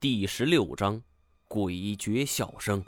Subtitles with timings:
[0.00, 1.02] 第十六章
[1.46, 2.82] 诡谲笑声。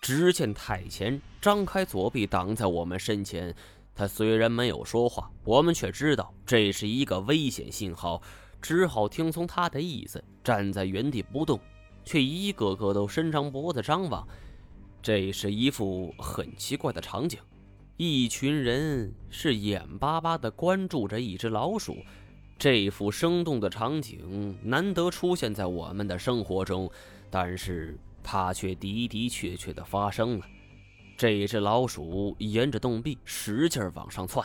[0.00, 3.52] 只见太前张开左臂挡在我们身前，
[3.92, 8.22] 他虽然没有说话，我们却知道这是一个危险信号，
[8.62, 11.58] 只好听从他的意思，站在原地不动，
[12.04, 14.24] 却一个个都伸长脖子张望。
[15.02, 17.40] 这是一副很奇怪的场景，
[17.96, 21.96] 一群人是眼巴巴地关注着一只老鼠。
[22.58, 26.90] 这幅生动的场景难得出现在我们的生活中，
[27.30, 30.46] 但是它却的的确确的发生了。
[31.16, 34.44] 这只老鼠沿着洞壁使劲往上窜，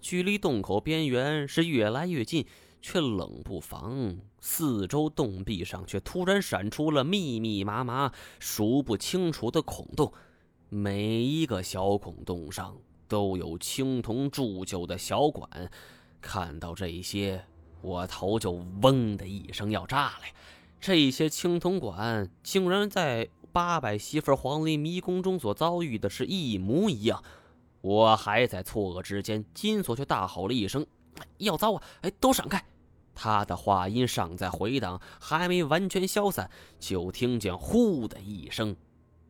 [0.00, 2.44] 距离洞口边缘是越来越近，
[2.80, 10.12] 却冷不防，四周洞壁上却突然闪出了密密麻麻、数不清楚的孔洞，
[10.68, 15.70] 每一个小孔洞上都有青铜铸就的小管。
[16.20, 17.44] 看到这些。
[17.82, 20.24] 我头就嗡的一声要炸了！
[20.80, 27.22] 这些青铜管竟然在八百媳妇黄陵迷宫中所遭遇的是一模一样。
[27.80, 30.86] 我还在错愕之间，金锁却大吼了一声
[31.38, 31.82] ：“要糟啊！
[32.02, 32.64] 哎，都闪开！”
[33.14, 38.74] 他的话音尚在回荡，还没完全消散，就听见“呼”的一声，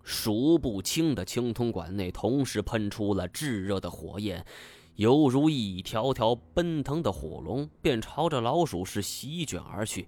[0.05, 4.45] 数不清的青铜管内同时喷出了炙热的火焰。
[4.97, 10.07] 犹如一条条奔腾的火龙，便朝着老鼠是席卷而去。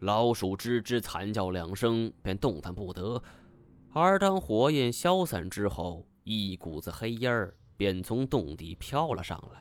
[0.00, 3.20] 老鼠吱吱惨叫两声，便动弹不得。
[3.92, 9.60] 而当火焰消散之后，一股子黑烟儿便从洞底飘了上来。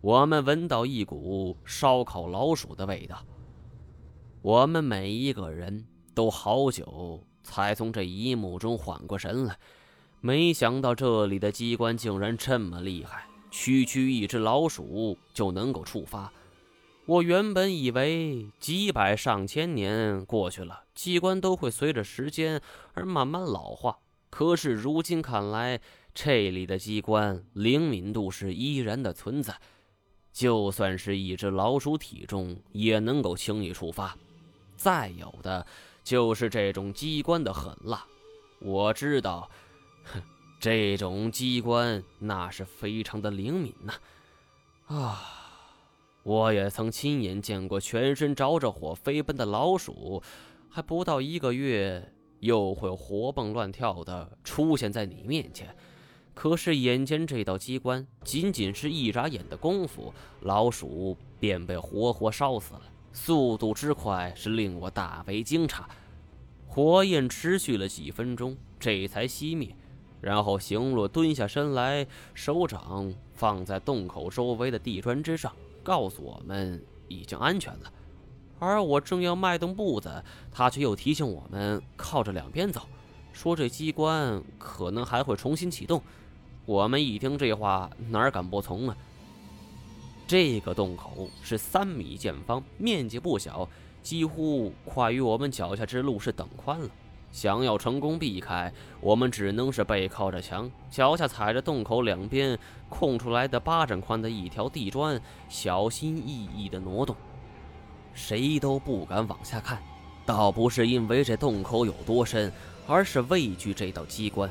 [0.00, 3.22] 我们闻到一股烧烤老鼠的味道。
[4.40, 9.56] 我们每一个人都好久才从这一幕中缓过神来。
[10.20, 13.26] 没想到这里的机关竟然这么厉害。
[13.50, 16.32] 区区一只老鼠就能够触发？
[17.06, 22.60] 我原本以为几百上千年过去了，机关都会随着时间
[22.92, 23.98] 而慢慢老化。
[24.28, 25.80] 可是如今看来，
[26.14, 29.58] 这里的机关灵敏度是依然的存在，
[30.32, 34.14] 就算是一只老鼠体重也能够轻易触发。
[34.76, 35.66] 再有的
[36.04, 38.04] 就是这种机关的狠辣，
[38.60, 39.50] 我知道，
[40.04, 40.22] 哼。
[40.60, 43.94] 这种机关那是非常的灵敏呐，
[44.86, 45.34] 啊！
[46.24, 50.22] 我也曾亲眼见过全身着着火飞奔的老鼠，
[50.68, 55.74] 还不到一个月，又会活蹦乱跳的出现在你面前。
[56.34, 62.82] 可是眼前这道机关，仅仅是一眨眼的功夫，老鼠便被活活烧死了，
[63.12, 65.82] 速度之快是令我大为惊诧。
[66.66, 69.74] 火焰持续了几分钟，这才熄灭。
[70.20, 75.52] 然后，行洛蹲下身来，手掌放在洞口周围的地砖之上，
[75.82, 77.92] 告诉我们已经安全了。
[78.58, 82.82] 而我正要迈动步子，他却又提醒我们靠着两边走，
[83.32, 86.02] 说这机关可能还会重新启动。
[86.66, 88.96] 我们一听这话，哪敢不从啊？
[90.26, 93.66] 这个洞口是三米见方，面积不小，
[94.02, 96.90] 几乎快与我们脚下之路是等宽了。
[97.30, 102.58] 想要成功避开，我们只能是背靠着墙，脚下踩着洞口两边
[102.88, 107.14] 空出来的巴掌宽的一条地砖，小心翼翼地挪动。
[108.14, 109.80] 谁都不敢往下看，
[110.26, 112.52] 倒不是因为这洞口有多深，
[112.86, 114.50] 而是畏惧这道机关。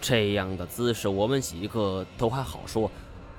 [0.00, 2.90] 这样的姿势，我们几个都还好说，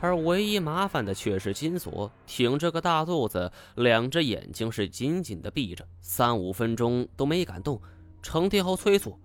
[0.02, 7.82] 而唯一麻烦的却是金锁，挺着个大肚子，两只眼睛是紧紧地闭着，三五分钟都没敢动。
[8.26, 9.20] 程天豪催促：“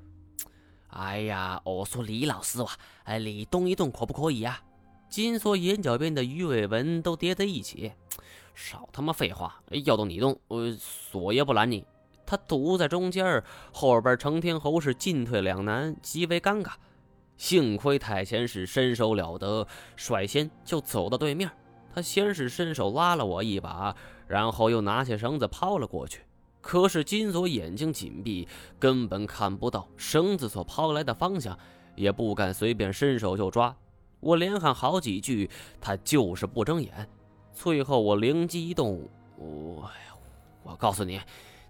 [0.92, 2.70] 哎呀，我说李老师哇，
[3.04, 4.60] 哎，你动一动可不可以呀？”
[5.08, 7.92] 金锁眼角边的鱼尾纹都叠在一起，
[8.54, 9.62] 少他妈废话！
[9.86, 11.86] 要动你动，我锁也不拦你。
[12.26, 16.72] 他堵在中间，后边程天侯是进退两难，极为尴尬。
[17.38, 19.66] 幸亏太前是身手了得，
[19.96, 21.50] 率先就走到对面。
[21.94, 23.96] 他先是伸手拉了我一把，
[24.28, 26.20] 然后又拿起绳子抛了过去。
[26.60, 28.46] 可是金锁眼睛紧闭，
[28.78, 31.58] 根本看不到绳子所抛来的方向，
[31.96, 33.74] 也不敢随便伸手就抓。
[34.20, 35.48] 我连喊好几句，
[35.80, 37.08] 他就是不睁眼。
[37.54, 39.90] 最后我灵机一动，我
[40.62, 41.20] 我告诉你，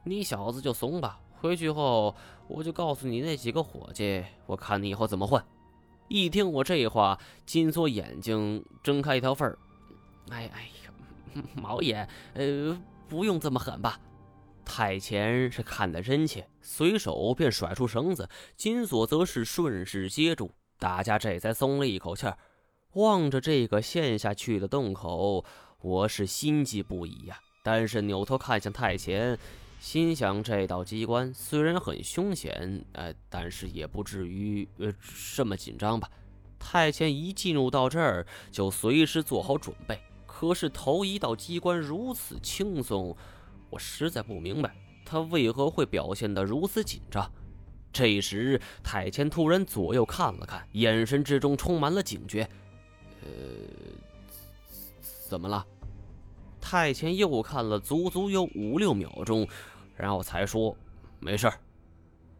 [0.05, 1.21] 你小子就怂吧。
[1.41, 2.15] 回去后
[2.49, 5.43] 我就告诉你那几个伙计，我看你以后怎么混。
[6.09, 7.17] 一听我这话，
[7.47, 9.57] 金锁眼睛睁开一条缝儿。
[10.31, 12.77] 哎哎呀，毛爷，呃，
[13.09, 14.01] 不用这么狠吧？
[14.65, 22.39] 太前是看得真切，随手便甩出绳子，金锁则是顺势接住，大家这才松了一口气儿。
[22.95, 25.45] 望着这个陷下去的洞口，
[25.81, 27.39] 我是心悸不已呀。
[27.63, 29.39] 但是扭头看向太前，
[29.79, 34.93] 心想这道机关虽然很凶险，呃，但是也不至于呃
[35.35, 36.11] 这么紧张吧？
[36.59, 39.99] 太监一进入到这儿就随时做好准备。
[40.27, 43.17] 可是头一道机关如此轻松，
[43.71, 44.75] 我实在不明白
[45.05, 47.31] 他为何会表现得如此紧张。
[47.93, 52.49] 这时，太监突然左右看了看，眼神之中充满了警觉。
[53.23, 53.29] 呃，
[55.29, 55.67] 怎么了？
[56.61, 59.49] 太监又看了足足有五六秒钟，
[59.97, 60.77] 然后才说
[61.19, 61.51] ：“没事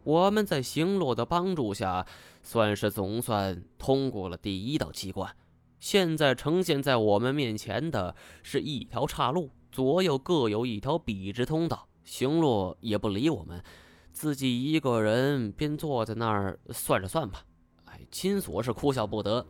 [0.03, 2.05] 我们在行落的帮助下，
[2.41, 5.35] 算是总算通过了第一道机关。
[5.79, 11.87] 现在呈现在我们面前的是一条岔路，左右各有一条笔直通道。
[12.03, 13.63] 星落也不理我们。”
[14.11, 17.45] 自己一个人便坐在那儿算着算吧。
[17.85, 19.45] 哎，金锁是哭笑不得。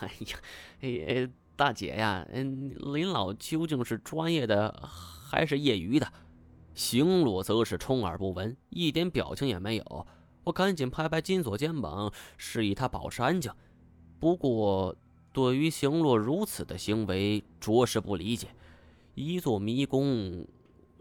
[0.00, 0.38] 哎呀，
[0.80, 6.10] 哎，大姐呀，嗯，林老究竟是专业的还是业余的？
[6.74, 10.06] 行罗则是充耳不闻，一点表情也没有。
[10.44, 13.52] 我赶紧拍拍金锁肩膀，示意他保持安静。
[14.18, 14.96] 不过，
[15.34, 18.48] 对于行罗如此的行为，着实不理解。
[19.14, 20.46] 一座迷宫。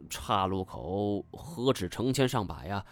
[0.09, 2.85] 岔路口何止成千上百呀！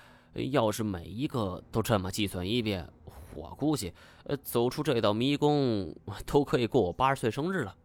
[0.52, 2.90] 要是每一个都这么计算一遍，
[3.36, 5.94] 我估计，呃，走出这道迷宫
[6.26, 7.76] 都可以过我八十岁生日了。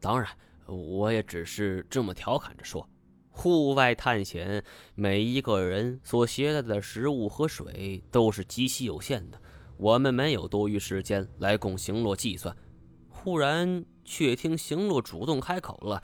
[0.00, 0.26] 当然，
[0.66, 2.88] 我也只是这么调侃着说。
[3.28, 4.64] 户外探险，
[4.94, 9.38] 每一个人所携带的食物和水都是极其有限的，
[9.76, 12.56] 我们没有多余时间来供行洛计算。
[13.10, 16.02] 忽然，却听行洛主动开口了。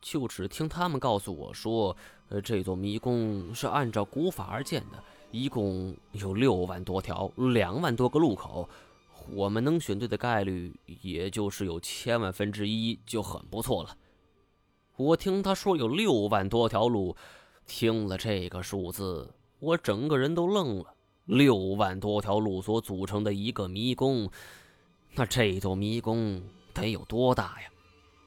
[0.00, 1.96] 就只听他们告诉我说，
[2.28, 8.68] 呃，这座迷宫是按照古法而建的，一共有六万多条，两万多个路口，
[9.30, 13.96] 我们能选对的概率也就是有千万分之一，就很不错了。
[14.96, 17.16] 我听他说有六万多条路，
[17.66, 20.94] 听了这个数字，我整个人都愣了。
[21.24, 24.30] 六万多条路所组成的一个迷宫，
[25.14, 26.42] 那这座迷宫
[26.72, 27.68] 得有多大呀？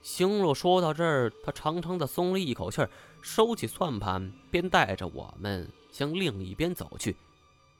[0.01, 2.85] 星若说到这儿，他长长的松了一口气，
[3.21, 7.15] 收起算盘，便带着我们向另一边走去。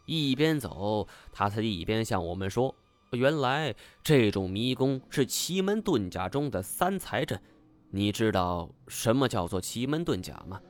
[0.05, 2.73] 一边走，他才一边向我们说
[3.11, 3.73] ：“原来
[4.03, 7.41] 这种迷宫是奇门遁甲中的三才阵。
[7.89, 10.61] 你知道什么叫做奇门遁甲吗？”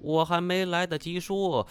[0.00, 1.66] 我还没来得及说，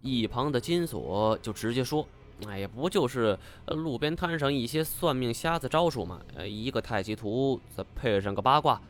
[0.00, 2.06] 一旁的金锁就直接说。
[2.46, 3.38] 哎呀，不就是
[3.68, 6.20] 路边摊上一些算命瞎子招数吗？
[6.34, 8.80] 呃，一个太极图，再配上个八卦。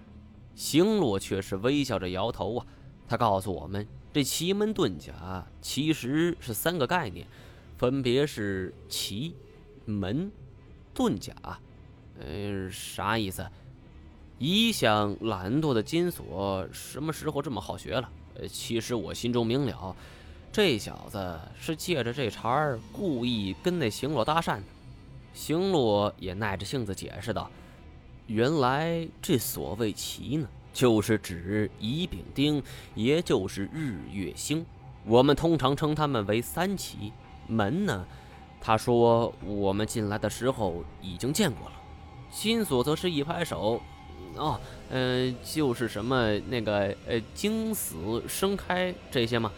[0.55, 2.67] 星罗却是微笑着摇头啊。
[3.06, 7.26] 他告诉我们，这奇门遁甲其实是三个概念，
[7.76, 9.37] 分别是奇
[9.85, 10.32] 门
[10.94, 11.35] 遁甲。
[12.19, 13.46] 呃，啥意思？
[14.38, 18.11] 一向懒惰的金锁什么时候这么好学了？
[18.37, 19.94] 呃，其实我心中明了。
[20.55, 24.62] 这小子是借着这茬儿故意跟那行洛搭讪的。
[25.33, 27.51] 行洛也耐着性子解释道
[28.29, 32.62] ：“原来这所谓奇呢，就是指乙丙丁，
[32.95, 34.65] 也就是日月星。
[35.05, 37.12] 我们通常称他们为三奇。
[37.49, 38.06] 门呢，
[38.61, 41.73] 他说我们进来的时候已经见过了。
[42.31, 43.83] 金锁则是一拍手：
[44.37, 44.61] 哦，
[44.91, 49.51] 嗯，就是什么那个呃，惊死生开这些吗？”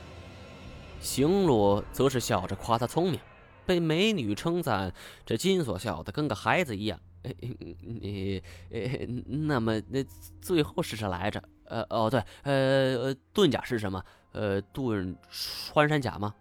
[1.06, 3.20] 行罗则是笑着夸他聪明，
[3.64, 4.92] 被美女称赞，
[5.24, 6.98] 这金锁笑得跟个孩子一样。
[8.02, 8.42] 你，
[9.24, 10.04] 那么那
[10.42, 11.40] 最后是啥来着？
[11.66, 14.02] 呃，哦，对，呃，遁甲是什么？
[14.32, 16.34] 呃，遁穿山甲吗？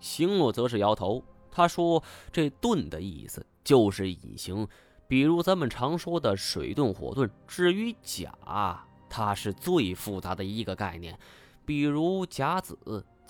[0.00, 4.66] 行罗则是摇头，他说：“这遁的意思就是隐形，
[5.06, 7.30] 比如咱们常说的水遁、火遁。
[7.46, 11.16] 至于甲，它是最复杂的一个概念，
[11.64, 12.76] 比如甲子。”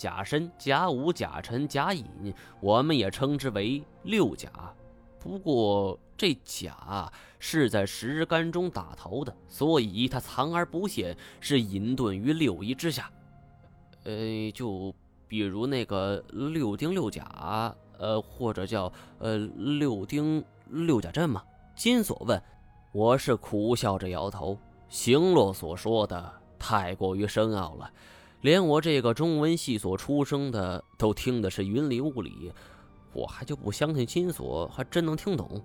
[0.03, 4.51] 甲申、甲午、甲辰、甲寅，我们也称之为六甲。
[5.21, 13.09] 不过这甲是在十干中打头的，所以它藏而不现，是隐遁于六仪之下。
[14.03, 14.93] 呃，就
[15.29, 21.45] 比如那个六丁六甲，呃，或者叫呃六丁六甲阵嘛？
[21.77, 22.43] 金锁问。
[22.91, 24.59] 我是苦笑着摇头。
[24.89, 27.89] 行洛所说的太过于深奥了。
[28.43, 32.53] 连我这个中文系所出生的都听的是云里雾里，
[33.13, 35.65] 我还就不相信金锁还真能听懂。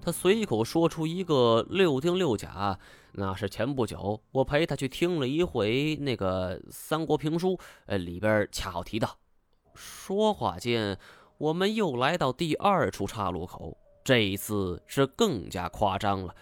[0.00, 2.78] 他随口说出一个六丁六甲，
[3.12, 9.16] 那是前不久我陪他去听了一回那个三国评书，呃，里边恰好提到。
[9.74, 10.96] 说话间，
[11.38, 16.32] 我们又来到第二处岔路口，这一次是更加夸张了。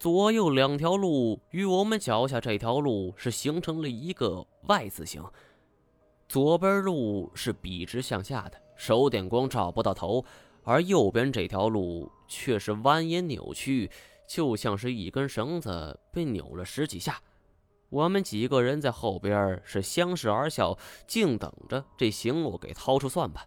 [0.00, 5.22] 左右两条路与我们脚下这条路是形成了一个 Y 字形。
[6.26, 10.24] 左边路是笔直向下的，手电光照不到头，
[10.64, 13.90] 而右边这条路却是蜿蜒扭曲，
[14.26, 17.20] 就像是一根绳子被扭了十几下。
[17.90, 23.46] 我们几个人在后边是相视而笑，静等着这行路给掏出算盘。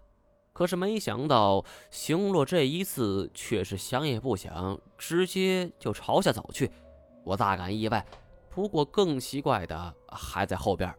[0.53, 6.72] 可是没想到，行洛这一次却是想也不想，直接就朝下走去。
[7.24, 8.05] 我大感意外，
[8.50, 10.93] 不过更奇怪的还在后边。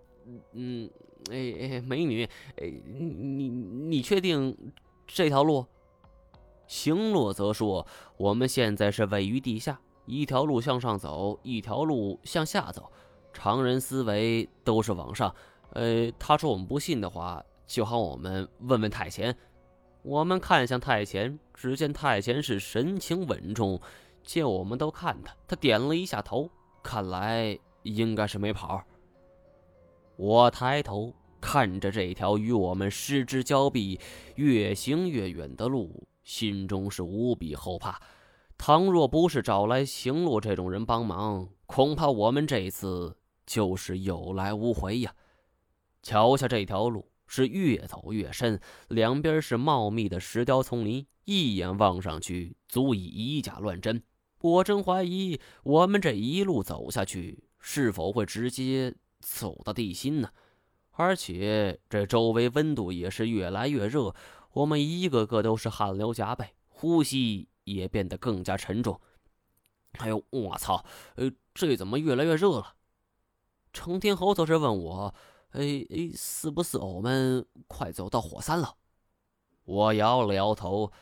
[0.53, 0.91] 嗯，
[1.31, 2.25] 哎哎，美女，
[2.57, 4.57] 哎，你你你确定
[5.07, 5.65] 这条路？
[6.67, 12.91] 行洛则说：“我们现在是位于地下，一条路向上走，一条路向下走。”
[13.33, 15.35] 常人思维都是往上，
[15.75, 19.37] 呃，他说我们不信的话，就好我们问问太前。
[20.03, 23.81] 我们看向太前，只见太前是神情稳重，
[24.23, 26.51] 见我们都看他，他点了一下头，
[26.83, 28.83] 看来应该是没跑。
[30.17, 33.99] 我抬头看着这条与我们失之交臂、
[34.37, 38.01] 越行越远的路，心中是无比后怕。
[38.59, 43.17] 倘若不是找来行路这种人帮忙，恐怕我们这次……
[43.47, 45.15] 就是有来无回呀！
[46.03, 54.03] 瞧下这条路是越走越深，两边是茂密的石雕丛林，一眼望上去足以以假乱真。
[54.41, 60.29] 我真怀疑我们这一路走下去，是否会直接走到地心呢？
[60.93, 64.15] 而且这周围温度也是越来越热，
[64.53, 69.01] 我们一个个都是汗流浃背，呼吸也变得更加沉重。
[69.99, 70.85] 哎呦，我操！
[71.17, 72.75] 呃，这怎么越来越热了？
[73.73, 75.15] 程天侯则是问我
[75.55, 78.77] ：“哎哎，是不是我们快走到火山了？”
[79.65, 80.93] 我摇了摇头，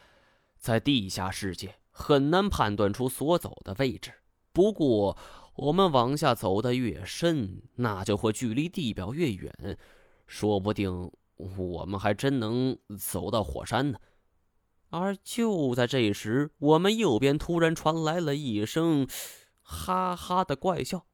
[0.56, 4.12] 在地下世界很难判断出所走的位置。
[4.52, 5.16] 不过，
[5.56, 9.78] 我们往下走的越深，那就会距离地表越远，
[10.26, 13.98] 说不定我们还真能走到火山呢。
[14.90, 19.08] 而就在这时，我们右边突然传来了一声
[19.62, 21.06] “哈哈”的怪笑。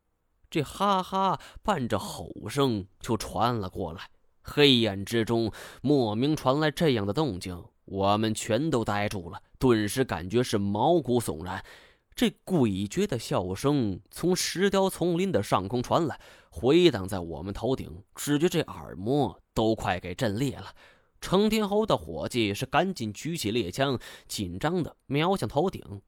[0.50, 4.08] 这哈哈伴着吼声就传了过来，
[4.40, 5.52] 黑暗之中
[5.82, 11.62] 莫名传来这样的动静，我们全都呆住了，顿时感觉是毛骨悚然。
[12.14, 16.18] 这诡谲的笑声从石雕丛林的上空传来，
[16.50, 20.74] 回荡在我们头顶，只觉这耳膜都快给震裂了。
[21.20, 26.00] 程天侯的伙计是赶紧举起猎枪，紧张的瞄向头顶。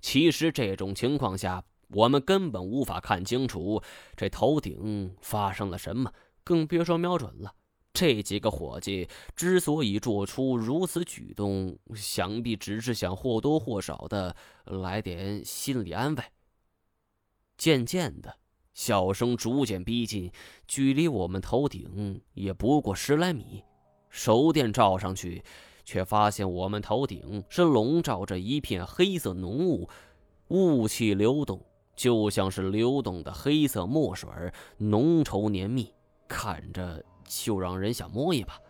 [0.00, 1.64] 其实这种情况下。
[1.88, 3.82] 我们根本无法看清楚
[4.16, 6.12] 这头顶发生了什么，
[6.42, 7.54] 更别说瞄准了。
[7.92, 16.22] 这几个伙计之所以做出如此举动，想必只是想或多或少的来点心理安慰。
[17.56, 18.36] 渐渐的，
[18.74, 20.30] 笑声逐渐逼近，
[20.68, 23.64] 距离我们头顶也不过十来米。
[24.10, 25.42] 手电照上去，
[25.84, 29.88] 却发现我们头顶是笼罩着一片黑色浓雾，
[30.48, 31.64] 雾气流动。
[31.96, 34.28] 就像是流动的黑色墨水，
[34.76, 35.92] 浓稠黏密，
[36.28, 38.60] 看着就让人想摸一把。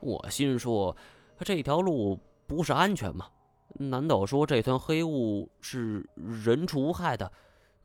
[0.00, 0.94] 我心说，
[1.40, 3.26] 这条路不是安全吗？
[3.74, 7.32] 难道说这团黑雾是人畜无害的？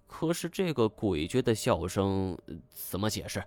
[0.08, 2.38] 可是这个诡谲的笑声
[2.70, 3.44] 怎么解释？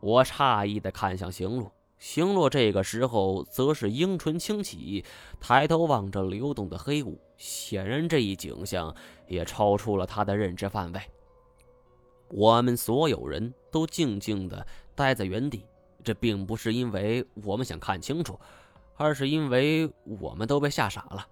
[0.00, 1.70] 我诧异的看向行路。
[1.98, 5.04] 行洛这个时候则是樱唇轻启，
[5.40, 7.20] 抬头望着流动的黑雾。
[7.36, 8.94] 显然，这一景象
[9.26, 11.00] 也超出了他的认知范围。
[12.28, 15.64] 我们所有人都静静地待在原地，
[16.04, 18.38] 这并不是因为我们想看清楚，
[18.96, 21.26] 而是因为我们都被吓傻了。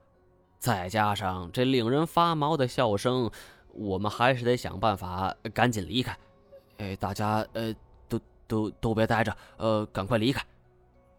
[0.59, 3.31] 再加上这令人发毛的笑声，
[3.73, 6.17] 我们还是得想办法赶紧离开。
[6.79, 7.75] 哎，大家，呃，
[8.09, 10.45] 都都都别待着，呃，赶快离开。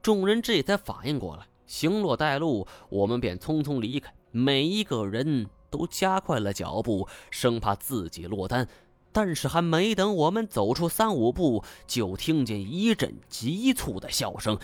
[0.07, 4.13] 众人这才反应过来，行落带路，我们便匆匆离开。
[4.31, 8.65] 每一个人都加快了脚步，生怕自己落单。
[9.11, 14.57] 但是还没等我们走出三五步，就听见一阵急促的笑声，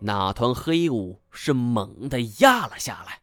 [0.00, 3.20] 那团黑雾是猛地压了下来。